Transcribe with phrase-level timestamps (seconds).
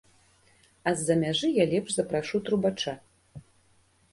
[0.91, 2.93] А з-за мяжы я лепш запрашу трубача.